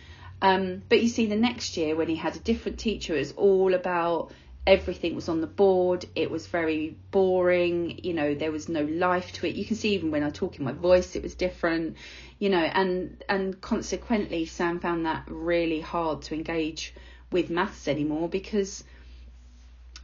Um, 0.41 0.83
but 0.89 1.01
you 1.01 1.07
see, 1.07 1.25
the 1.25 1.35
next 1.35 1.77
year 1.77 1.95
when 1.95 2.09
he 2.09 2.15
had 2.15 2.35
a 2.35 2.39
different 2.39 2.79
teacher, 2.79 3.15
it 3.15 3.19
was 3.19 3.31
all 3.33 3.73
about 3.73 4.31
everything 4.65 5.15
was 5.15 5.29
on 5.29 5.41
the 5.41 5.47
board. 5.47 6.05
It 6.15 6.31
was 6.31 6.47
very 6.47 6.97
boring. 7.11 7.99
You 8.03 8.13
know, 8.13 8.33
there 8.33 8.51
was 8.51 8.69
no 8.69 8.83
life 8.83 9.31
to 9.33 9.47
it. 9.47 9.55
You 9.55 9.65
can 9.65 9.75
see 9.75 9.93
even 9.95 10.11
when 10.11 10.23
I 10.23 10.29
talk 10.29 10.57
in 10.57 10.65
my 10.65 10.71
voice, 10.71 11.15
it 11.15 11.23
was 11.23 11.35
different. 11.35 11.97
You 12.39 12.49
know, 12.49 12.63
and 12.63 13.23
and 13.27 13.59
consequently, 13.59 14.45
Sam 14.45 14.79
found 14.79 15.05
that 15.05 15.23
really 15.27 15.81
hard 15.81 16.21
to 16.23 16.35
engage 16.35 16.93
with 17.31 17.49
maths 17.49 17.87
anymore 17.87 18.29
because 18.29 18.83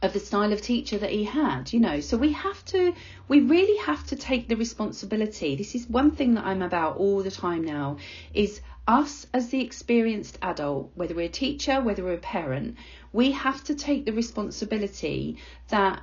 of 0.02 0.12
the 0.14 0.20
style 0.20 0.52
of 0.52 0.62
teacher 0.62 0.98
that 0.98 1.10
he 1.10 1.24
had, 1.24 1.72
you 1.72 1.80
know. 1.80 2.00
So 2.00 2.16
we 2.16 2.32
have 2.32 2.64
to, 2.66 2.94
we 3.28 3.40
really 3.40 3.76
have 3.84 4.06
to 4.06 4.16
take 4.16 4.48
the 4.48 4.56
responsibility. 4.56 5.56
This 5.56 5.74
is 5.74 5.86
one 5.86 6.10
thing 6.12 6.34
that 6.34 6.44
I'm 6.44 6.62
about 6.62 6.96
all 6.96 7.22
the 7.22 7.30
time 7.30 7.64
now 7.64 7.98
is 8.32 8.60
us 8.90 9.26
as 9.32 9.48
the 9.50 9.60
experienced 9.60 10.36
adult, 10.42 10.90
whether 10.94 11.14
we're 11.14 11.26
a 11.26 11.28
teacher, 11.28 11.80
whether 11.80 12.02
we're 12.02 12.14
a 12.14 12.18
parent, 12.18 12.76
we 13.12 13.30
have 13.32 13.62
to 13.64 13.74
take 13.74 14.04
the 14.04 14.12
responsibility 14.12 15.36
that 15.68 16.02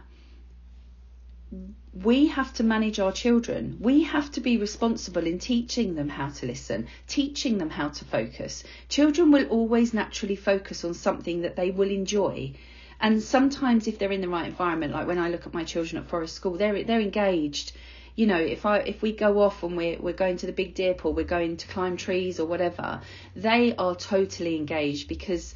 we 1.94 2.28
have 2.28 2.54
to 2.54 2.64
manage 2.64 3.00
our 3.00 3.12
children. 3.12 3.78
We 3.80 4.04
have 4.04 4.32
to 4.34 4.42
be 4.42 4.58
responsible 4.58 5.26
in 5.26 5.40
teaching 5.40 5.96
them 5.96 6.10
how 6.10 6.30
to 6.30 6.46
listen, 6.46 6.88
teaching 7.08 7.58
them 7.58 7.70
how 7.70 7.90
to 7.90 8.06
focus. 8.06 8.64
Children 8.88 9.32
will 9.32 9.48
always 9.48 9.94
naturally 9.94 10.36
focus 10.36 10.86
on 10.86 10.94
something 10.94 11.42
that 11.42 11.56
they 11.56 11.72
will 11.72 11.90
enjoy. 11.90 12.54
And 13.00 13.22
sometimes 13.22 13.88
if 13.88 14.00
they're 14.00 14.12
in 14.12 14.22
the 14.22 14.30
right 14.30 14.48
environment, 14.48 14.94
like 14.94 15.08
when 15.08 15.20
I 15.20 15.30
look 15.30 15.46
at 15.46 15.54
my 15.54 15.64
children 15.64 16.02
at 16.02 16.10
Forest 16.10 16.36
School, 16.36 16.58
they're 16.58 16.84
they're 16.84 17.02
engaged. 17.02 17.74
You 18.18 18.26
know, 18.26 18.40
if 18.40 18.66
I 18.66 18.80
if 18.80 19.04
we 19.04 19.12
go 19.12 19.42
off 19.42 19.62
and 19.62 19.78
we're 19.78 20.00
we're 20.00 20.12
going 20.12 20.38
to 20.38 20.48
the 20.48 20.52
big 20.52 20.74
deer 20.74 20.96
pool, 20.96 21.14
we're 21.14 21.24
going 21.24 21.58
to 21.58 21.68
climb 21.68 21.98
trees 21.98 22.40
or 22.40 22.48
whatever, 22.48 23.02
they 23.36 23.76
are 23.76 23.96
totally 23.96 24.56
engaged 24.56 25.08
because 25.08 25.54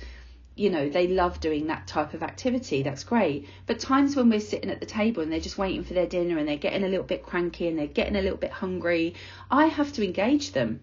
you 0.56 0.70
know 0.70 0.88
they 0.88 1.08
love 1.08 1.40
doing 1.40 1.66
that 1.68 1.88
type 1.88 2.14
of 2.14 2.22
activity. 2.22 2.84
That's 2.84 3.04
great. 3.04 3.48
But 3.66 3.80
times 3.80 4.16
when 4.16 4.30
we're 4.30 4.40
sitting 4.40 4.70
at 4.70 4.80
the 4.80 4.86
table 4.86 5.24
and 5.24 5.32
they're 5.32 5.40
just 5.40 5.58
waiting 5.58 5.84
for 5.84 5.96
their 5.96 6.06
dinner 6.06 6.38
and 6.38 6.48
they're 6.48 6.56
getting 6.56 6.84
a 6.84 6.88
little 6.88 7.04
bit 7.04 7.24
cranky 7.24 7.68
and 7.68 7.80
they're 7.80 7.88
getting 7.88 8.16
a 8.16 8.22
little 8.22 8.38
bit 8.38 8.52
hungry 8.52 9.16
i 9.50 9.66
have 9.66 9.92
to 9.94 10.06
engage 10.06 10.52
them. 10.52 10.82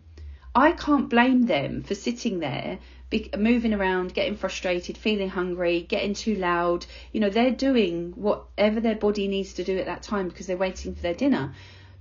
I 0.57 0.73
can't 0.73 1.09
blame 1.09 1.47
them 1.47 1.85
for 1.85 1.95
sitting 1.95 2.41
there 2.41 2.81
be, 3.11 3.31
moving 3.37 3.73
around, 3.73 4.15
getting 4.15 4.37
frustrated, 4.37 4.99
feeling 4.99 5.29
hungry, 5.29 5.81
getting 5.81 6.15
too 6.15 6.35
loud. 6.35 6.87
You 7.13 7.21
know, 7.21 7.31
they're 7.31 7.51
doing 7.51 8.13
whatever 8.13 8.81
their 8.81 8.97
body 8.97 9.29
needs 9.29 9.55
to 9.55 9.65
do 9.65 9.79
at 9.79 9.87
that 9.87 10.03
time 10.03 10.29
because 10.29 10.47
they're 10.47 10.57
waiting 10.57 10.95
for 10.95 11.03
their 11.03 11.15
dinner. 11.15 11.55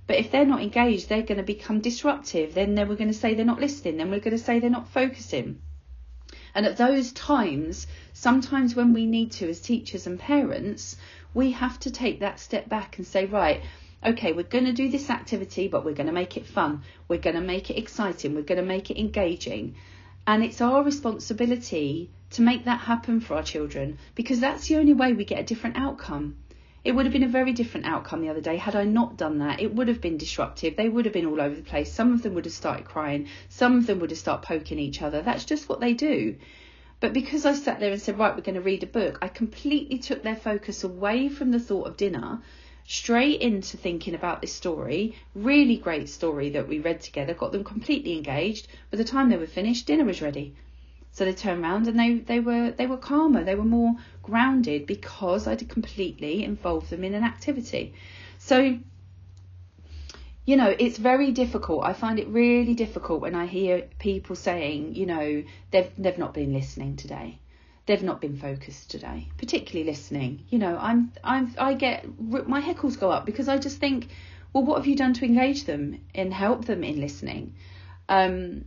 But 0.06 0.16
if 0.16 0.30
they're 0.30 0.46
not 0.46 0.62
engaged, 0.62 1.08
they're 1.08 1.22
going 1.22 1.38
to 1.38 1.44
become 1.44 1.80
disruptive. 1.80 2.54
Then 2.54 2.74
we're 2.74 2.96
going 2.96 3.12
to 3.12 3.14
say 3.14 3.34
they're 3.34 3.44
not 3.44 3.60
listening. 3.60 3.98
Then 3.98 4.10
we're 4.10 4.20
going 4.20 4.36
to 4.36 4.42
say 4.42 4.58
they're 4.58 4.70
not 4.70 4.88
focusing. 4.88 5.60
And 6.54 6.66
at 6.66 6.76
those 6.76 7.12
times, 7.12 7.86
sometimes 8.12 8.74
when 8.74 8.92
we 8.92 9.06
need 9.06 9.32
to, 9.32 9.48
as 9.48 9.60
teachers 9.60 10.06
and 10.06 10.18
parents, 10.18 10.96
we 11.34 11.52
have 11.52 11.78
to 11.80 11.90
take 11.90 12.20
that 12.20 12.40
step 12.40 12.68
back 12.68 12.98
and 12.98 13.06
say, 13.06 13.26
right, 13.26 13.62
okay, 14.04 14.32
we're 14.32 14.42
going 14.44 14.64
to 14.64 14.72
do 14.72 14.88
this 14.88 15.10
activity, 15.10 15.68
but 15.68 15.84
we're 15.84 15.94
going 15.94 16.06
to 16.06 16.12
make 16.12 16.36
it 16.36 16.46
fun. 16.46 16.82
We're 17.06 17.20
going 17.20 17.36
to 17.36 17.42
make 17.42 17.70
it 17.70 17.78
exciting. 17.78 18.34
We're 18.34 18.42
going 18.42 18.60
to 18.60 18.66
make 18.66 18.90
it 18.90 18.98
engaging. 18.98 19.74
And 20.28 20.44
it's 20.44 20.60
our 20.60 20.82
responsibility 20.82 22.10
to 22.32 22.42
make 22.42 22.66
that 22.66 22.80
happen 22.80 23.18
for 23.18 23.36
our 23.36 23.42
children 23.42 23.96
because 24.14 24.40
that's 24.40 24.68
the 24.68 24.76
only 24.76 24.92
way 24.92 25.14
we 25.14 25.24
get 25.24 25.38
a 25.38 25.42
different 25.42 25.78
outcome. 25.78 26.36
It 26.84 26.92
would 26.92 27.06
have 27.06 27.14
been 27.14 27.22
a 27.22 27.28
very 27.28 27.54
different 27.54 27.86
outcome 27.86 28.20
the 28.20 28.28
other 28.28 28.42
day 28.42 28.58
had 28.58 28.76
I 28.76 28.84
not 28.84 29.16
done 29.16 29.38
that. 29.38 29.62
It 29.62 29.74
would 29.74 29.88
have 29.88 30.02
been 30.02 30.18
disruptive. 30.18 30.76
They 30.76 30.90
would 30.90 31.06
have 31.06 31.14
been 31.14 31.24
all 31.24 31.40
over 31.40 31.54
the 31.54 31.62
place. 31.62 31.90
Some 31.90 32.12
of 32.12 32.22
them 32.22 32.34
would 32.34 32.44
have 32.44 32.52
started 32.52 32.84
crying. 32.84 33.28
Some 33.48 33.78
of 33.78 33.86
them 33.86 34.00
would 34.00 34.10
have 34.10 34.18
started 34.18 34.46
poking 34.46 34.78
each 34.78 35.00
other. 35.00 35.22
That's 35.22 35.46
just 35.46 35.66
what 35.66 35.80
they 35.80 35.94
do. 35.94 36.36
But 37.00 37.14
because 37.14 37.46
I 37.46 37.54
sat 37.54 37.80
there 37.80 37.92
and 37.92 38.02
said, 38.02 38.18
right, 38.18 38.36
we're 38.36 38.42
going 38.42 38.54
to 38.56 38.60
read 38.60 38.82
a 38.82 38.86
book, 38.86 39.18
I 39.22 39.28
completely 39.28 39.96
took 39.96 40.22
their 40.22 40.36
focus 40.36 40.84
away 40.84 41.30
from 41.30 41.52
the 41.52 41.58
thought 41.58 41.86
of 41.86 41.96
dinner 41.96 42.42
straight 42.90 43.42
into 43.42 43.76
thinking 43.76 44.14
about 44.14 44.40
this 44.40 44.54
story. 44.54 45.14
Really 45.34 45.76
great 45.76 46.08
story 46.08 46.48
that 46.50 46.66
we 46.66 46.78
read 46.78 47.02
together, 47.02 47.34
got 47.34 47.52
them 47.52 47.62
completely 47.62 48.16
engaged. 48.16 48.66
By 48.90 48.96
the 48.96 49.04
time 49.04 49.28
they 49.28 49.36
were 49.36 49.46
finished, 49.46 49.86
dinner 49.86 50.06
was 50.06 50.22
ready. 50.22 50.54
So 51.12 51.26
they 51.26 51.34
turned 51.34 51.62
around 51.62 51.86
and 51.86 51.98
they, 51.98 52.14
they 52.14 52.40
were 52.40 52.70
they 52.70 52.86
were 52.86 52.96
calmer, 52.96 53.44
they 53.44 53.54
were 53.54 53.64
more 53.64 53.96
grounded 54.22 54.86
because 54.86 55.46
I'd 55.46 55.68
completely 55.68 56.42
involved 56.44 56.88
them 56.88 57.04
in 57.04 57.12
an 57.12 57.24
activity. 57.24 57.92
So 58.38 58.78
you 60.46 60.56
know, 60.56 60.74
it's 60.78 60.96
very 60.96 61.30
difficult. 61.30 61.84
I 61.84 61.92
find 61.92 62.18
it 62.18 62.26
really 62.28 62.72
difficult 62.72 63.20
when 63.20 63.34
I 63.34 63.44
hear 63.44 63.82
people 63.98 64.34
saying, 64.34 64.94
you 64.94 65.04
know, 65.04 65.44
they've 65.72 65.90
they've 65.98 66.16
not 66.16 66.32
been 66.32 66.54
listening 66.54 66.96
today 66.96 67.38
they've 67.88 68.02
not 68.02 68.20
been 68.20 68.36
focused 68.36 68.90
today, 68.90 69.26
particularly 69.38 69.90
listening. 69.90 70.44
You 70.50 70.58
know, 70.58 70.78
I'm 70.78 71.10
I'm 71.24 71.54
I 71.58 71.72
get 71.72 72.04
my 72.20 72.60
heckles 72.60 73.00
go 73.00 73.10
up 73.10 73.24
because 73.24 73.48
I 73.48 73.56
just 73.56 73.78
think, 73.78 74.08
well, 74.52 74.62
what 74.62 74.76
have 74.76 74.86
you 74.86 74.94
done 74.94 75.14
to 75.14 75.24
engage 75.24 75.64
them 75.64 75.98
and 76.14 76.32
help 76.32 76.66
them 76.66 76.84
in 76.84 77.00
listening? 77.00 77.54
Um, 78.08 78.66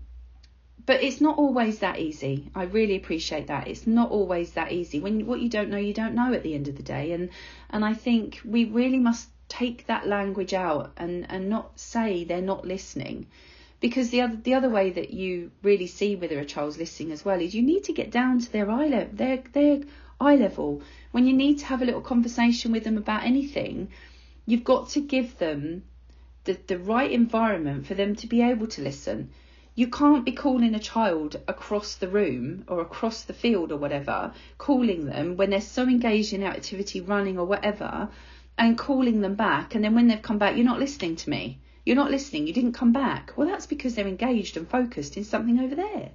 but 0.88 1.04
it's 1.04 1.22
not 1.22 1.38
always 1.38 1.80
that 1.80 2.00
easy. 2.00 2.50
I 2.56 2.64
really 2.64 2.96
appreciate 2.96 3.48
that. 3.48 3.68
It's 3.68 3.86
not 3.86 4.10
always 4.10 4.54
that 4.54 4.72
easy. 4.72 5.00
When 5.00 5.28
what 5.28 5.40
you 5.40 5.50
don't 5.50 5.70
know, 5.70 5.78
you 5.78 5.94
don't 5.94 6.16
know 6.16 6.34
at 6.34 6.42
the 6.42 6.56
end 6.56 6.68
of 6.68 6.76
the 6.76 6.84
day. 6.84 7.12
And 7.12 7.30
and 7.70 7.86
I 7.86 7.94
think 7.94 8.42
we 8.44 8.66
really 8.66 8.98
must 8.98 9.30
take 9.48 9.86
that 9.86 10.08
language 10.08 10.56
out 10.56 10.94
and 10.98 11.28
and 11.30 11.48
not 11.48 11.80
say 11.80 12.24
they're 12.24 12.42
not 12.42 12.66
listening. 12.66 13.28
Because 13.82 14.12
the 14.12 14.22
other 14.22 14.38
the 14.38 14.54
other 14.54 14.70
way 14.70 14.92
that 14.92 15.12
you 15.12 15.52
really 15.62 15.88
see 15.88 16.16
whether 16.16 16.40
a 16.40 16.46
child's 16.46 16.78
listening 16.78 17.12
as 17.12 17.26
well 17.26 17.42
is 17.42 17.54
you 17.54 17.62
need 17.62 17.84
to 17.86 17.94
get 17.94 18.12
down 18.12 18.40
to 18.40 18.52
their 18.52 18.72
eye 18.72 18.88
level, 18.88 19.14
their 19.14 19.44
their 19.52 19.82
eye 20.22 20.38
level. 20.38 20.82
When 21.12 21.26
you 21.26 21.34
need 21.34 21.60
to 21.60 21.66
have 21.66 21.82
a 21.82 21.86
little 21.86 22.02
conversation 22.14 22.72
with 22.72 22.86
them 22.86 22.98
about 22.98 23.24
anything, 23.24 23.90
you've 24.46 24.64
got 24.64 24.90
to 24.92 25.02
give 25.02 25.38
them 25.40 25.84
the, 26.46 26.58
the 26.68 26.80
right 26.80 27.12
environment 27.12 27.86
for 27.88 27.96
them 27.96 28.16
to 28.16 28.28
be 28.28 28.42
able 28.42 28.68
to 28.68 28.82
listen 28.82 29.32
you 29.74 29.88
can't 29.88 30.26
be 30.26 30.34
calling 30.34 30.76
a 30.76 30.80
child 30.80 31.38
across 31.48 31.96
the 31.96 32.08
room 32.08 32.66
or 32.68 32.82
across 32.82 33.24
the 33.24 33.34
field 33.34 33.72
or 33.72 33.78
whatever, 33.78 34.34
calling 34.58 35.06
them 35.06 35.38
when 35.38 35.50
they're 35.50 35.62
so 35.62 35.84
engaged 35.84 36.34
in 36.34 36.44
activity, 36.44 37.00
running 37.00 37.40
or 37.40 37.46
whatever, 37.46 38.10
and 38.58 38.78
calling 38.78 39.22
them 39.22 39.36
back. 39.36 39.74
And 39.74 39.84
then 39.84 39.96
when 39.96 40.08
they've 40.08 40.22
come 40.22 40.38
back, 40.38 40.56
you're 40.56 40.66
not 40.66 40.80
listening 40.80 41.16
to 41.16 41.30
me. 41.30 41.58
You're 41.86 41.96
not 41.96 42.12
listening. 42.12 42.46
You 42.46 42.54
didn't 42.54 42.74
come 42.74 42.92
back. 42.92 43.34
Well, 43.36 43.48
that's 43.48 43.66
because 43.66 43.96
they're 43.96 44.08
engaged 44.08 44.56
and 44.58 44.68
focused 44.68 45.18
in 45.18 45.24
something 45.24 45.60
over 45.60 45.76
there. 45.76 46.12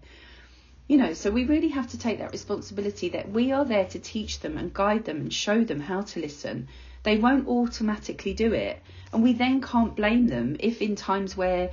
You 0.86 0.98
know, 0.98 1.14
so 1.14 1.32
we 1.32 1.44
really 1.44 1.70
have 1.70 1.88
to 1.88 1.98
take 1.98 2.18
that 2.18 2.30
responsibility 2.30 3.08
that 3.10 3.30
we 3.30 3.50
are 3.50 3.64
there 3.64 3.86
to 3.86 3.98
teach 3.98 4.38
them 4.38 4.56
and 4.56 4.72
guide 4.72 5.04
them 5.04 5.16
and 5.16 5.32
show 5.32 5.64
them 5.64 5.80
how 5.80 6.02
to 6.02 6.20
listen. 6.20 6.68
They 7.02 7.18
won't 7.18 7.48
automatically 7.48 8.34
do 8.34 8.52
it. 8.52 8.80
And 9.12 9.24
we 9.24 9.32
then 9.32 9.60
can't 9.60 9.96
blame 9.96 10.28
them 10.28 10.56
if 10.60 10.80
in 10.80 10.94
times 10.94 11.36
where 11.36 11.70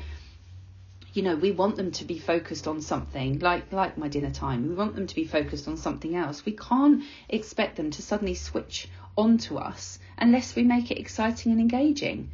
you 1.13 1.21
know 1.21 1.35
we 1.35 1.51
want 1.51 1.75
them 1.75 1.91
to 1.91 2.05
be 2.05 2.17
focused 2.17 2.67
on 2.67 2.81
something 2.81 3.37
like 3.37 3.71
like 3.71 3.99
my 3.99 4.07
dinner 4.07 4.31
time 4.31 4.67
we 4.67 4.73
want 4.73 4.95
them 4.95 5.05
to 5.05 5.13
be 5.13 5.25
focused 5.25 5.67
on 5.67 5.77
something 5.77 6.15
else 6.15 6.43
we 6.43 6.53
can't 6.53 7.03
expect 7.29 7.75
them 7.75 7.91
to 7.91 8.01
suddenly 8.01 8.33
switch 8.33 8.87
on 9.15 9.37
to 9.37 9.59
us 9.59 9.99
unless 10.17 10.55
we 10.55 10.63
make 10.63 10.89
it 10.89 10.97
exciting 10.97 11.51
and 11.51 11.61
engaging 11.61 12.31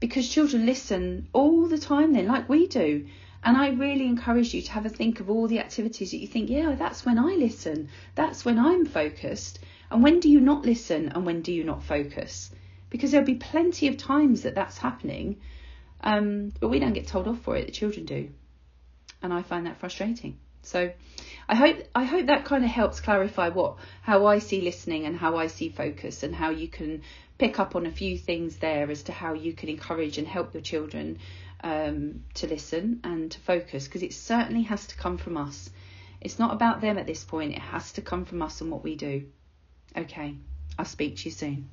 because 0.00 0.28
children 0.28 0.66
listen 0.66 1.28
all 1.32 1.66
the 1.66 1.78
time 1.78 2.12
then 2.12 2.26
like 2.26 2.48
we 2.48 2.66
do 2.66 3.06
and 3.42 3.56
I 3.56 3.70
really 3.70 4.06
encourage 4.06 4.52
you 4.52 4.62
to 4.62 4.72
have 4.72 4.86
a 4.86 4.88
think 4.88 5.20
of 5.20 5.30
all 5.30 5.46
the 5.46 5.60
activities 5.60 6.10
that 6.10 6.16
you 6.16 6.26
think, 6.26 6.50
yeah, 6.50 6.74
that's 6.76 7.06
when 7.06 7.20
I 7.20 7.36
listen. 7.36 7.88
That's 8.16 8.44
when 8.44 8.58
I'm 8.58 8.84
focused. 8.84 9.60
And 9.92 10.02
when 10.02 10.18
do 10.18 10.28
you 10.28 10.40
not 10.40 10.66
listen 10.66 11.10
and 11.10 11.24
when 11.24 11.42
do 11.42 11.52
you 11.52 11.62
not 11.62 11.84
focus? 11.84 12.50
Because 12.90 13.12
there'll 13.12 13.24
be 13.24 13.36
plenty 13.36 13.86
of 13.86 13.96
times 13.96 14.42
that 14.42 14.56
that's 14.56 14.78
happening 14.78 15.36
um, 16.00 16.52
but 16.60 16.68
we 16.68 16.78
don't 16.78 16.92
get 16.92 17.06
told 17.06 17.26
off 17.26 17.40
for 17.40 17.56
it, 17.56 17.66
the 17.66 17.72
children 17.72 18.06
do. 18.06 18.30
And 19.22 19.32
I 19.32 19.42
find 19.42 19.66
that 19.66 19.78
frustrating. 19.78 20.38
So 20.62 20.92
I 21.48 21.54
hope 21.54 21.78
I 21.94 22.04
hope 22.04 22.26
that 22.26 22.44
kind 22.44 22.64
of 22.64 22.70
helps 22.70 23.00
clarify 23.00 23.48
what 23.48 23.76
how 24.02 24.26
I 24.26 24.38
see 24.38 24.60
listening 24.60 25.06
and 25.06 25.16
how 25.16 25.36
I 25.36 25.46
see 25.46 25.70
focus 25.70 26.22
and 26.22 26.34
how 26.34 26.50
you 26.50 26.68
can 26.68 27.02
pick 27.38 27.60
up 27.60 27.76
on 27.76 27.86
a 27.86 27.90
few 27.90 28.18
things 28.18 28.56
there 28.56 28.90
as 28.90 29.04
to 29.04 29.12
how 29.12 29.32
you 29.32 29.52
can 29.52 29.68
encourage 29.68 30.18
and 30.18 30.26
help 30.26 30.54
your 30.54 30.62
children 30.62 31.18
um, 31.62 32.24
to 32.34 32.46
listen 32.46 33.00
and 33.04 33.30
to 33.30 33.40
focus 33.40 33.86
because 33.86 34.02
it 34.02 34.12
certainly 34.12 34.62
has 34.62 34.86
to 34.88 34.96
come 34.96 35.16
from 35.16 35.36
us. 35.36 35.70
It's 36.20 36.38
not 36.38 36.52
about 36.52 36.80
them 36.80 36.98
at 36.98 37.06
this 37.06 37.24
point, 37.24 37.52
it 37.52 37.60
has 37.60 37.92
to 37.92 38.02
come 38.02 38.24
from 38.24 38.42
us 38.42 38.60
and 38.60 38.70
what 38.70 38.82
we 38.82 38.96
do. 38.96 39.26
Okay, 39.96 40.34
I'll 40.78 40.84
speak 40.84 41.16
to 41.18 41.24
you 41.26 41.30
soon. 41.30 41.68